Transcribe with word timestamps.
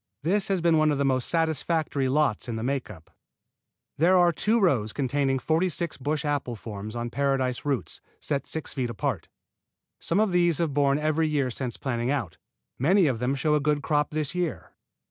This 0.23 0.47
has 0.47 0.61
been 0.61 0.79
one 0.79 0.89
of 0.89 0.97
the 0.97 1.05
most 1.05 1.27
satisfactory 1.29 2.09
lots 2.09 2.49
in 2.49 2.55
the 2.55 2.63
make 2.63 2.89
up. 2.89 3.11
There 3.99 4.17
are 4.17 4.31
two 4.31 4.59
rows 4.59 4.93
containing 4.93 5.37
forty 5.37 5.69
six 5.69 5.95
bush 5.97 6.23
form 6.23 6.31
apples 6.35 6.95
on 6.95 7.11
paradise 7.11 7.65
roots 7.65 8.01
set 8.19 8.47
six 8.47 8.73
feet 8.73 8.89
apart. 8.89 9.27
Some 9.99 10.19
of 10.19 10.31
these 10.31 10.57
have 10.57 10.73
borne 10.73 10.97
every 10.97 11.27
year 11.29 11.51
since 11.51 11.77
planting 11.77 12.09
out, 12.09 12.37
many 12.79 13.05
of 13.05 13.19
them 13.19 13.35
showing 13.35 13.57
a 13.57 13.59
good 13.59 13.83
crop 13.83 14.09
this 14.09 14.33
year. 14.33 14.71